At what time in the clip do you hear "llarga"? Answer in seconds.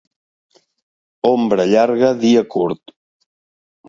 1.73-2.09